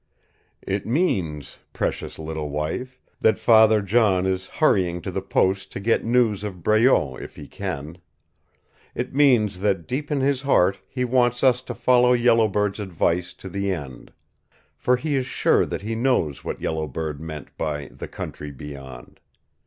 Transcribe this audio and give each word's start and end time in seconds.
"It 0.63 0.87
means, 0.87 1.59
precious 1.73 2.17
little 2.17 2.49
wife, 2.49 2.99
that 3.19 3.37
Father 3.37 3.83
John 3.83 4.25
is 4.25 4.47
hurrying 4.47 4.99
to 5.03 5.11
the 5.11 5.21
post 5.21 5.71
to 5.73 5.79
get 5.79 6.03
news 6.03 6.43
of 6.43 6.63
Breault 6.63 7.17
if 7.21 7.35
he 7.35 7.45
can. 7.47 7.99
It 8.95 9.13
means 9.13 9.59
that 9.59 9.85
deep 9.85 10.09
in 10.09 10.19
his 10.19 10.41
heart 10.41 10.81
he 10.87 11.05
wants 11.05 11.43
us 11.43 11.61
to 11.61 11.75
follow 11.75 12.13
Yellow 12.13 12.47
Bird's 12.47 12.79
advice 12.79 13.31
to 13.35 13.47
the 13.47 13.71
end. 13.71 14.11
For 14.75 14.97
he 14.97 15.13
is 15.15 15.27
sure 15.27 15.67
that 15.67 15.83
he 15.83 15.93
knows 15.93 16.43
what 16.43 16.59
Yellow 16.59 16.87
Bird 16.87 17.21
meant 17.21 17.55
by 17.55 17.89
'The 17.91 18.07
Country 18.07 18.49
Beyond.' 18.49 19.19